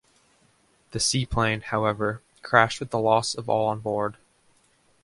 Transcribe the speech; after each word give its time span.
The 0.93 0.99
seaplane, 0.99 1.61
however, 1.61 2.23
crashed 2.41 2.79
with 2.79 2.89
the 2.89 2.97
loss 2.97 3.35
of 3.35 3.47
all 3.47 3.67
on 3.67 3.81
board. 3.81 4.17